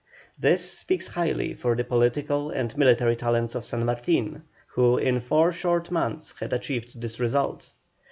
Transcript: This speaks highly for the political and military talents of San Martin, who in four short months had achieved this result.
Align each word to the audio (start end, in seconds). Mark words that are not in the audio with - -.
This 0.35 0.71
speaks 0.79 1.09
highly 1.09 1.53
for 1.53 1.75
the 1.75 1.83
political 1.83 2.49
and 2.49 2.75
military 2.75 3.15
talents 3.15 3.53
of 3.53 3.65
San 3.65 3.85
Martin, 3.85 4.41
who 4.69 4.97
in 4.97 5.19
four 5.19 5.53
short 5.53 5.91
months 5.91 6.33
had 6.39 6.53
achieved 6.53 6.99
this 6.99 7.19
result. 7.19 7.71